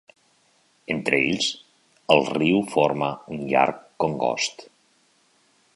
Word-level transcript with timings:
Entre 0.93 1.19
ells, 1.25 1.49
el 2.15 2.25
riu 2.31 2.57
forma 2.75 3.13
un 3.37 3.45
llarg 3.53 3.79
congost. 4.05 4.65